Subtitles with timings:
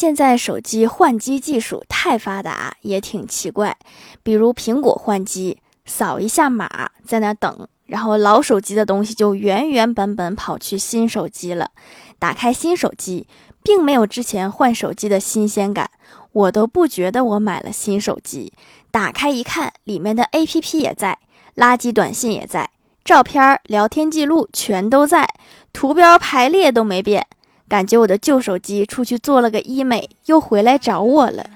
[0.00, 3.76] 现在手机换机技术太发达，也挺奇怪。
[4.22, 11.72] 比如苹果换机，扫一下码，在那等，然后老手机的东西就原原本本跑去新手机了。
[12.18, 13.26] 打开新手机，
[13.62, 15.90] 并没有之前换手机的新鲜感，
[16.32, 18.54] 我都不觉得我买了新手机。
[18.90, 21.18] 打开一看，里面的 APP 也在，
[21.56, 22.70] 垃圾短信也在，
[23.04, 25.28] 照片、聊天记录全都在，
[25.74, 27.26] 图标排列都没变。
[27.70, 31.46] 感觉我的旧手机出去做了个医美，又回来找我了。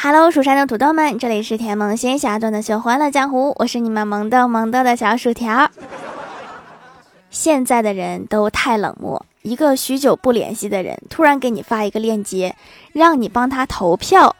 [0.00, 5.68] Hello，蜀山的土豆们，这里是甜萌仙侠段的秀欢乐江湖，我是你们萌豆萌豆的小薯条。
[7.28, 12.54] 现在的人都太冷漠，一个许久不联系的人突然给你发一个链接，
[12.92, 14.36] 让你帮他投票。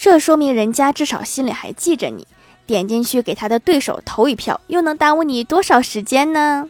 [0.00, 2.24] 这说明人家至少心里还记着你，
[2.66, 6.68] 点进去给他的对手投一票，又能耽误你多少时间呢？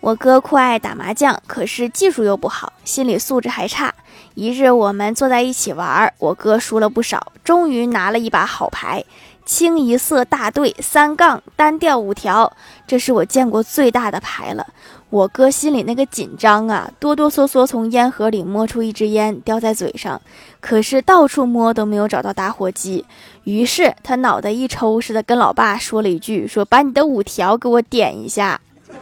[0.00, 3.94] 我哥酷爱打麻将，可是技术又不好，心理素质还差。
[4.34, 9.04] 一日我们坐在一起玩，我哥输了不少，终于拿了一把好牌。
[9.44, 12.52] 清一色大队三杠单调五条，
[12.86, 14.66] 这是我见过最大的牌了。
[15.10, 20.20] 我哥心里那个紧张啊，哆哆嗦嗦从烟盒里摸出一支烟，叼在嘴上。
[20.60, 23.04] 可是到处摸都没有找到打火机，
[23.44, 28.60] 于是他脑袋一抽似的，跟老爸说了一句：“说把你的五条给我点一下。”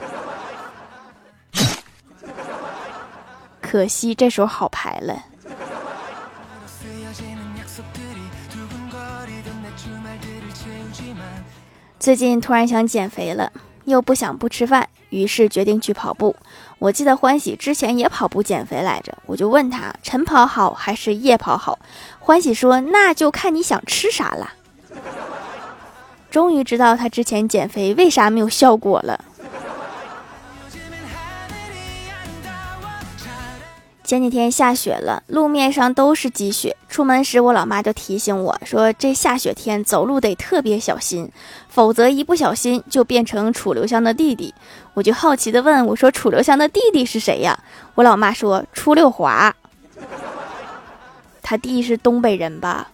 [3.63, 5.25] 可惜这手好牌了。
[12.03, 13.53] 最近突然想减肥了，
[13.85, 16.35] 又不想不吃饭，于是决定去跑步。
[16.81, 21.79] 我记得欢喜之前也跑步减肥来着，我就问他晨跑好还是夜跑好？
[22.19, 24.53] 欢喜说那就看你想吃啥了。
[26.29, 29.25] 终于知道他之前减肥为啥没有效果了。
[34.13, 36.77] 前几天下雪了，路面上都是积雪。
[36.91, 41.33] 出门时，我老妈就提醒我说：“这下雪天走路得特别小心，
[41.71, 44.53] 否则一不小心就变成楚留香的弟弟。”
[44.93, 47.59] 我就好奇的问我说：“楚留香的弟弟是谁呀？”
[47.97, 49.57] 我老妈说：“楚六华，
[51.41, 52.89] 他弟是东北人吧？”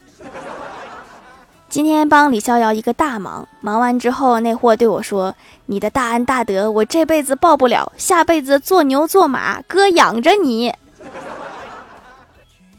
[1.68, 5.34] 今天帮李逍遥一个大忙，忙完之后，那货对我说
[5.66, 10.72] ：“你的大恩大德，我这辈子报不了，下辈子做牛做马，哥养着你。”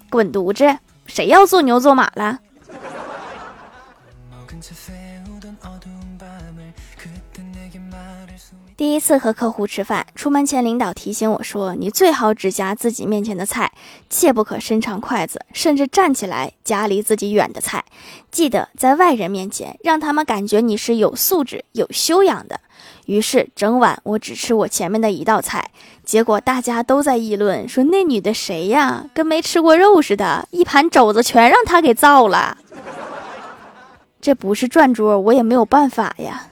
[0.09, 0.79] 滚犊子！
[1.05, 2.39] 谁要做牛做马了？
[8.75, 13.71] 第一次和客户吃饭，出门前领导提醒我说：“你最好只夹自己面前的菜，
[14.09, 17.83] 切不可伸长筷子，甚至站起来夹离自己远的菜。
[18.31, 22.59] 记得在外人面前，让他们感觉你是有素质、有修养的。”
[23.05, 25.71] 于是整晚我只吃我前面的一道菜，
[26.05, 32.57] 结果大家都在议论说那女的谁呀，跟没吃过肉似的，一盘肘子全让她给造了。
[34.29, 36.45] 这不是转桌，我也没有办法呀。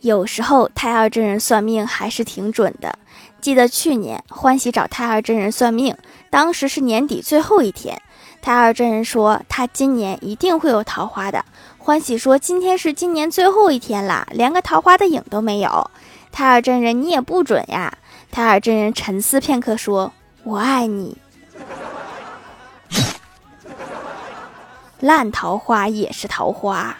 [0.00, 2.98] 有时候太二真人算命还是挺准的。
[3.40, 5.96] 记得去年欢喜找太二真人算命，
[6.28, 7.98] 当时是年底最后一天。
[8.42, 11.42] 太二真人说：“他今年一定会有桃花的。”
[11.80, 15.90] 欢喜说：“今天是今年最后一天啦，连个桃花的影都没有。”
[16.30, 17.96] 太二真人，你也不准呀！
[18.30, 20.12] 太二真人沉思片刻说
[20.44, 21.16] ：“我爱你。”
[25.04, 26.96] 烂桃花也是桃花。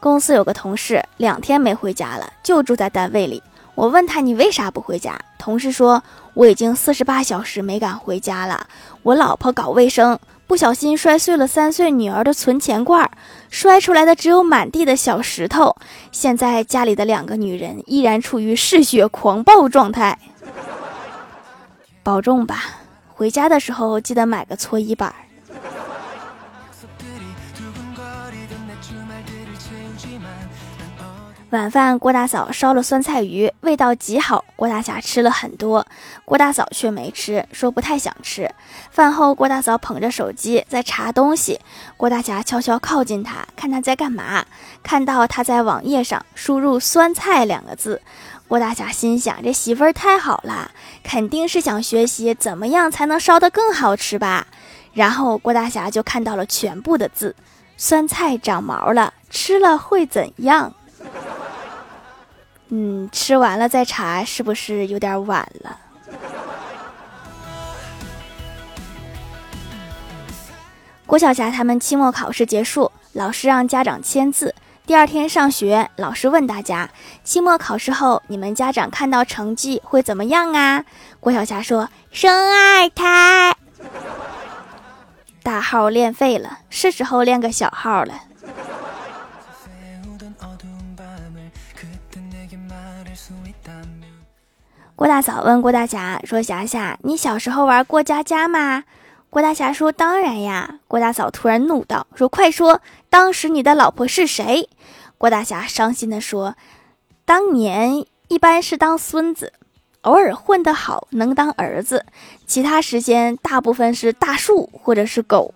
[0.00, 3.42] 公司有个同事两天没回家了，就住在单位里。
[3.74, 6.02] 我问他：“你为啥不回家？”同事说
[6.32, 8.66] ：“我已经四十八小时没敢回家了。
[9.02, 13.10] 我老婆搞卫生，不小心摔碎了三岁女儿的存钱罐，
[13.50, 15.76] 摔出来的只有满地的小石头。
[16.10, 20.18] 现在家里的两个女人依然处于嗜血狂暴状态。
[22.02, 22.64] 保重吧，
[23.14, 25.14] 回家的时候记得买个搓衣板。”
[31.50, 34.42] 晚饭，郭大嫂烧了酸菜鱼，味道极好。
[34.56, 35.86] 郭大侠吃了很多，
[36.24, 38.50] 郭大嫂却没吃，说不太想吃。
[38.90, 41.60] 饭后，郭大嫂捧着手机在查东西，
[41.98, 44.46] 郭大侠悄悄靠近他，看他在干嘛。
[44.82, 48.00] 看到他在网页上输入“酸菜”两个字，
[48.52, 50.72] 郭大侠心想：这媳妇儿太好了，
[51.02, 54.46] 肯定是想学习怎么样才能烧得更好吃吧。
[54.92, 57.34] 然后，郭大侠就看到了全部的字：
[57.78, 60.74] 酸菜长毛了，吃了会怎样？
[62.68, 65.78] 嗯，吃完了再查是不是有点晚了？
[71.06, 74.54] 郭晓霞他们期末考试结束，老师让家长签字。
[74.84, 76.90] 第二天上学，老师问大家：
[77.22, 80.84] 期末考试后，你们家长看到成绩会怎么样啊？
[81.20, 83.56] 郭晓霞说：生二胎。
[85.42, 88.14] 大号练废了，是时候练个小号了。
[94.96, 98.82] 郭大嫂问郭大侠说：“霞霞，你小时候玩过家家吗？”
[99.32, 104.68] 郭大侠说：“当然呀。”郭大嫂突然怒道：“说快说，当时你的老婆是谁？”
[105.16, 106.54] 郭大侠伤心的说
[107.24, 109.54] ：“当年一般是当孙子，
[110.02, 112.04] 偶尔混得好能当儿子，
[112.46, 115.54] 其他时间大部分是大树或者是狗。”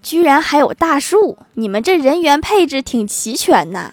[0.00, 3.92] 居然还有大树，你们这人员配置挺齐全呐。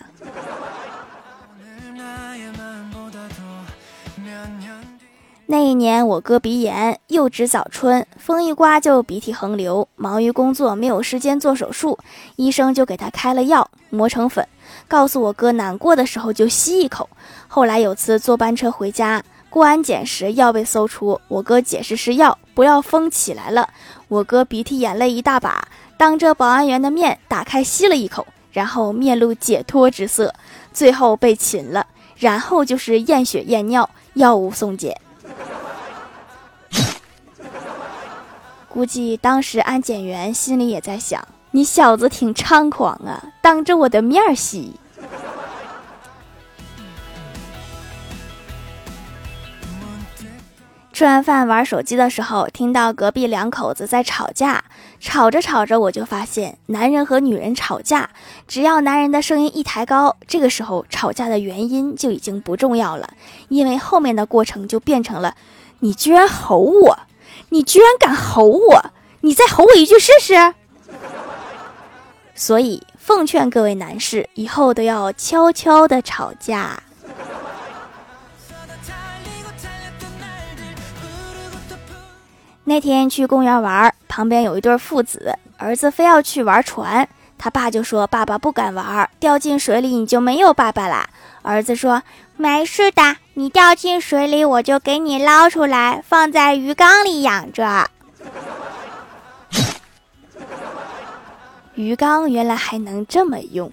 [5.48, 12.00] 那一年我哥鼻炎，又值早春，风一刮就鼻涕横流，忙于工作没有时间做手术，
[12.36, 14.48] 医生就给他开了药，磨成粉，
[14.88, 17.08] 告诉我哥难过的时候就吸一口。
[17.48, 19.22] 后来有次坐班车回家，
[19.52, 23.70] 过安检时药被搜出，我哥解释是药，不要疯起来了。
[24.08, 30.34] 我哥鼻涕眼泪一大把，当着保安员的面打开吸了一口，然后面露解脱之色，
[30.74, 31.86] 最后被擒了，
[32.18, 35.00] 然后就是验血验尿，药物送检。
[38.76, 44.74] 估计当时安检员心里也在想：“你小子挺猖狂啊，当着我的面吸。”
[50.92, 54.66] 吃完饭玩手机的时候，听到隔壁两口子在吵架，
[55.00, 58.10] 吵着吵着，我就发现，男人和女人吵架，
[58.46, 63.14] 只要男人的声音一抬高，这个时候吵架的原因就已经不重要了，
[63.48, 65.34] 因为后面的过程就变成了
[65.80, 67.00] ：“你居然吼我！”
[67.50, 68.92] 你居然敢吼我！
[69.22, 70.54] 你再吼我一句试试。
[72.34, 76.82] 所以奉劝各位男士，以后都要悄悄的吵架。
[82.66, 91.08] 那天去公园玩，旁边有一对父子，儿子非要去玩船，他爸就说：“爸爸不敢玩，掉进水里你就没有爸爸啦。”
[91.44, 92.02] 儿子说
[92.38, 97.90] ：“没事的。”你掉进水里，我就给你捞出来，放在鱼缸里养着。
[101.76, 103.72] 鱼缸原来还能这么用。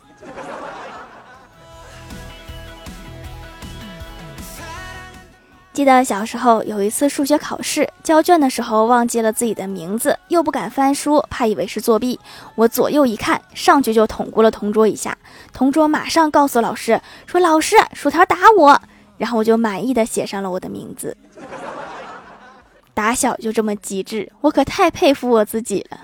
[5.72, 12.20] 记得小时候有一次数学考试，交卷的时候忘记了自己的名字，又不敢翻书，怕以为是作弊。
[12.54, 15.16] 我左右一看，上去就捅过了同桌一下。
[15.50, 18.78] 同桌马上告诉老师说：“老师，薯条打我。”
[19.16, 21.16] 然后我就满意的写上了我的名字。
[22.92, 25.98] 打小就这么机智，我可太佩服我自己了。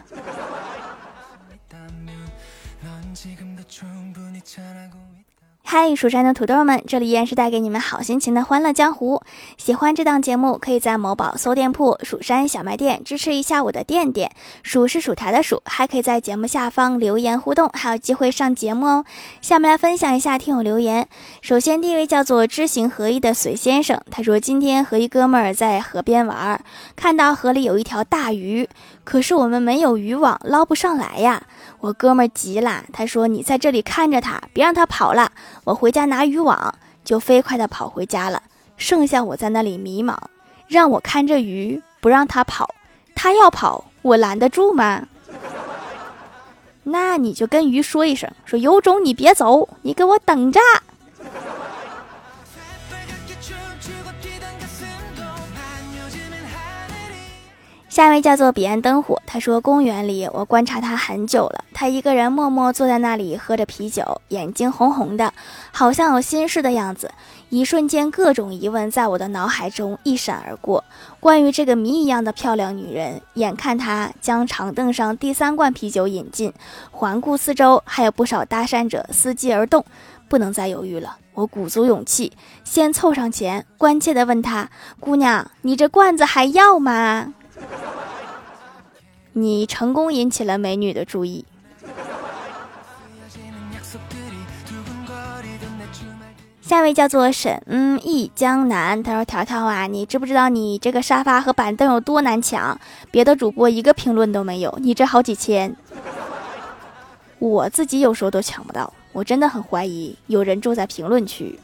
[5.70, 9.20] 嗨，蜀山的土豆们，这里依然是带给你们好心情的欢乐江湖。
[9.59, 14.31] 喜欢这档节目，可以在某宝搜店铺“蜀山小卖店”支持一下我的店店。
[14.62, 19.05] 数是薯条的数，还可以在节目下方留言互动，还有机会上节目哦。
[19.43, 21.06] 下面来分享一下听友留言。
[21.43, 26.58] 首先，第一位叫做知行合一的隋先生，他说今天和一哥们儿在河边玩，
[26.96, 28.67] 看到河里有一条大鱼，
[29.08, 31.43] 可是我们没有渔网，捞不上来呀。
[31.81, 35.32] 我哥们儿急了，他说：“你在这里看着他，别让他跑了。
[35.65, 36.74] 我回家拿渔网。”
[37.06, 38.43] 就飞快的跑回家了。
[38.77, 40.15] 剩下我在那里迷茫，
[40.67, 42.69] 让我看着鱼，不让他跑。
[43.15, 45.03] 他要跑，我拦得住吗？
[46.82, 50.60] 那你就跟鱼说一声，说有种你别走，你给我等着。
[57.98, 61.64] 下一位叫做彼岸灯火，他说：“公园里，我观察他很久了。
[61.74, 65.34] 他一个人默默坐在那里，喝着啤酒，眼睛红红的，
[65.72, 67.10] 好像有心事的样子。
[67.48, 70.84] 一瞬间，各种疑问在我的脑海中一闪而过。
[71.19, 76.52] 关于这个谜一样的漂亮女人，眼看她将长凳上第三罐啤酒饮尽，
[76.93, 79.84] 环顾四周，还有不少搭讪者伺机而动。
[80.28, 87.34] 不能再犹豫了，我鼓足勇气，先凑上前，关切地问她：‘姑娘，你这罐子还要吗？’”
[89.32, 91.44] 你成功引起了美女的注意。
[96.60, 97.62] 下一位叫做沈
[98.03, 102.79] 忆江南，他说：“条条啊，你知不知道你这个沙发和板凳有多难抢？
[103.10, 105.74] 别的主播一个评论都没有，你这好几千，
[107.38, 111.58] 我自己有时候都抢不到。”我真的很怀疑有人住在评论区。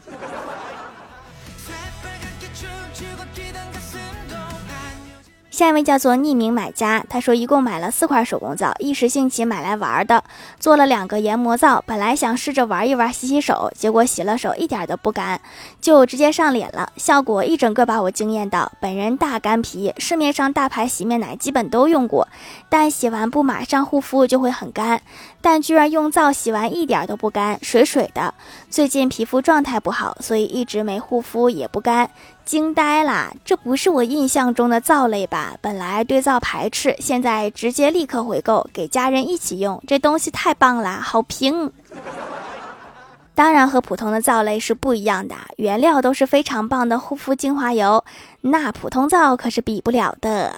[5.55, 10.21] 下一位叫做匿名买家，他说一共买了四块手工皂，一时兴起买来玩的，
[10.59, 11.81] 做了两个研磨皂。
[11.87, 15.39] 本来想试着玩一玩，洗洗手，结果洗了手一点都不干，
[15.79, 18.69] 就直接上脸了，效果一整个把我惊艳到。
[18.81, 22.27] 本人大干皮，市面上大牌洗面奶基本都用过，
[22.67, 25.01] 但洗完不马上护肤就会很干，
[25.39, 28.33] 但居然用皂洗完一点都不干，水水的。
[28.69, 32.09] 最近皮肤状态不好，所以一直没护肤也不干。
[32.45, 35.57] 惊呆了，这不是我印象中的皂类吧？
[35.59, 39.81] 本来对皂排斥，现在直接立刻回购，给家人一起用。
[39.87, 41.71] 这东西太棒了，好评！
[43.33, 48.05] 当然和普通的皂类是不一样的，原料都是非常棒的护肤精华油，
[48.41, 50.55] 那普通皂可是比不了的。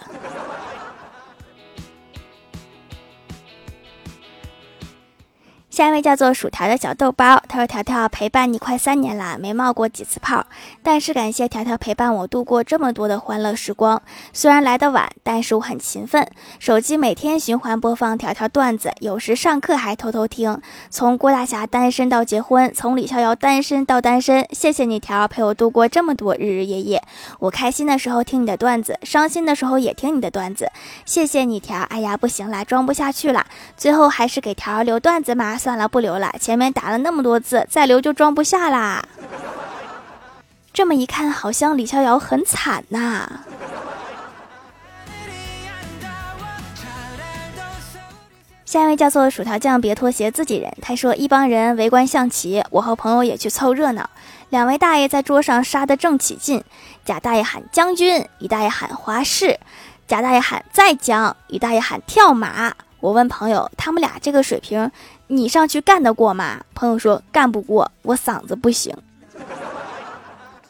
[5.77, 10.43] 下一位叫做薯条的小豆包，他说：“条条陪伴你快三年了，没冒过几次泡，
[10.81, 14.01] 但是感谢条条陪伴我度过这么多的欢乐时光。
[14.33, 20.59] 虽然来的晚，但是我很勤奋，手机每天循环播放条条段子，有时上课还偷偷听。
[20.89, 27.03] 从郭大侠单身到结婚，从李逍遥单身到单身，谢谢你条陪我度过这么多日日夜夜。
[27.37, 30.71] 我开心的时候听你的段子，伤心的时候也听你的段子，
[31.05, 31.77] 谢谢你条。
[31.81, 33.45] 哎呀，不行了，装不下去了，
[33.77, 36.33] 最后还是给条留段子嘛。”算了，不留了。
[36.39, 39.03] 前面打了那么多字，再留就装不下啦。
[40.71, 43.41] 这么一看，好像李逍遥很惨呐。
[48.63, 50.73] 下一位叫做薯条酱，别拖鞋，自己人。
[50.81, 54.09] 他说，一帮人围观象棋，我和朋友也去凑热闹。
[54.47, 56.63] 两位大爷在桌上杀得正起劲，
[57.03, 59.59] 贾大爷喊将军，一大爷喊华氏，
[60.07, 62.73] 贾大爷喊再将，一大爷喊跳马。
[62.99, 64.89] 我问朋友，他们俩这个水平。
[65.27, 66.61] 你上去干得过吗？
[66.73, 68.95] 朋友说干不过，我嗓子不行。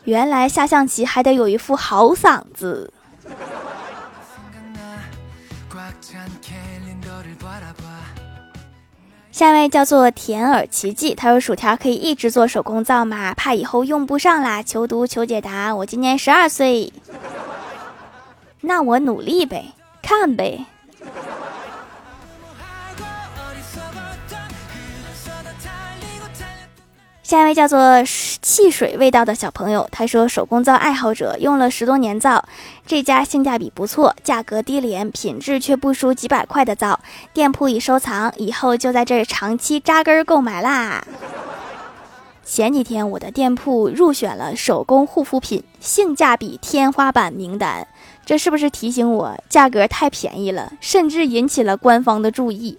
[0.04, 2.92] 原来下象棋还得有一副好嗓子。
[9.32, 13.36] 下一位叫做甜耳奇迹，他说薯条可以一直做手工皂吗？
[13.36, 15.76] 怕以后用不上啦，求读求解答。
[15.76, 16.92] 我今年十二岁，
[18.62, 20.66] 那我努力呗，看呗。
[27.28, 28.02] 下一位叫做
[28.42, 32.42] 汽水味道的小朋友，他说手工皂爱好者用了十多年皂，
[32.86, 37.02] 这家性价比不错，价格低廉，品质却不输几百块的皂。
[37.34, 41.06] 店铺已收藏，以后就在这儿长期扎根购买啦。
[42.46, 47.86] 前几天我的店铺入选了手工护肤品性价比天花板名单，
[48.26, 52.78] 这是不是提醒我价格太便宜了，甚至引起了官方的注意？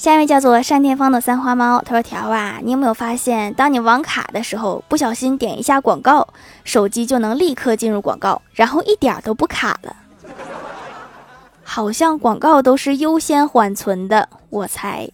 [0.00, 6.26] 下一位叫做单田芳的三花猫，他说：“条啊，你有没有发现，当你网卡的时候，不小心点一下广告，
[6.64, 9.94] 手机就能立刻进入广告，然后一点都不卡了？
[11.62, 15.06] 好像广告都是优先缓存的，我猜。”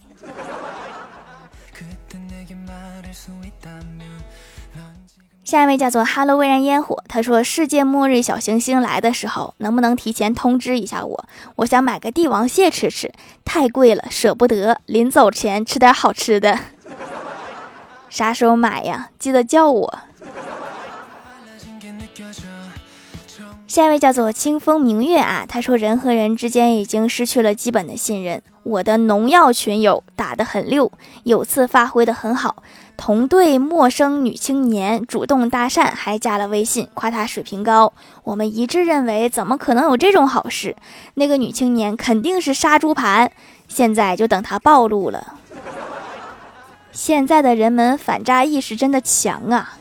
[5.47, 11.25] 下一位叫做哈喽微燃烟火，他说：“世界末日小行星来的时候，能不能提前通知一下我？
[11.55, 13.13] 我想买个帝王蟹吃吃，
[13.45, 14.81] 太贵了，舍不得。
[14.87, 16.59] 临走前吃点好吃的，
[18.11, 19.11] 啥时候买呀？
[19.21, 19.99] 记得叫我。”
[23.69, 28.43] 下一位叫做清风明月啊，他说：“人和人之间已经失去了基本的信任。
[28.65, 30.91] 我的农药群友打得很溜，
[31.23, 32.65] 有次发挥的很好。”
[32.97, 37.93] 同队陌生女青年主动搭讪，还加了微信，夸她水平高。
[38.25, 40.75] 我们一致认为，怎么可能有这种好事？
[41.15, 43.31] 那个女青年肯定是杀猪盘。
[43.69, 45.35] 现在就等她暴露了。
[46.91, 49.77] 现在的人们反诈意识真的强啊！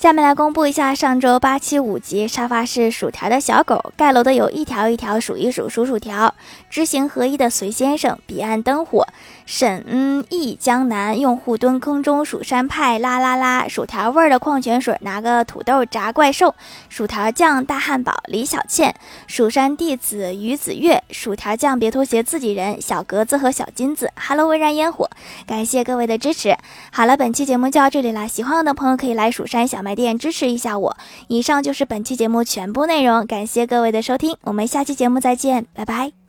[0.00, 6.34] 下面来公布一下上周八七五级沙发是薯条的小狗盖楼的有一条一条数一数数薯条，
[6.70, 9.06] 知行合一的隋先生彼岸灯火。
[9.52, 16.54] 沈忆江南用户蹲坑中蜀山派啦啦啦薯条味儿的矿泉水拿个土豆炸怪兽
[16.88, 18.94] 薯条酱大汉堡李小倩
[19.26, 25.10] 蜀山弟子于子月薯条酱别拖鞋自己人小格子和小金子 Hello 微燃烟火
[25.46, 26.56] 感谢各位的支持。
[26.90, 29.90] 好了，本期节目就到这里啦，喜欢我的朋友可以来蜀山小卖。
[29.94, 30.96] 店支持一下我。
[31.26, 36.19] 以上就是本期节目全部内容，感谢各位的收听，我们下期节目再见，拜拜。